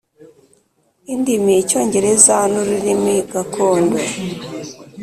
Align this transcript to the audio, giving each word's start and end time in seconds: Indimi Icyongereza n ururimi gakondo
Indimi 1.13 1.53
Icyongereza 1.61 2.35
n 2.51 2.53
ururimi 2.61 3.15
gakondo 3.31 3.97